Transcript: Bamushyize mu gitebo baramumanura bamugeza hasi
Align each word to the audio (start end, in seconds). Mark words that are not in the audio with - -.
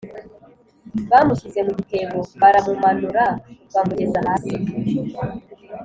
Bamushyize 1.09 1.59
mu 1.65 1.71
gitebo 1.79 2.19
baramumanura 2.41 3.23
bamugeza 3.73 4.17
hasi 4.27 4.55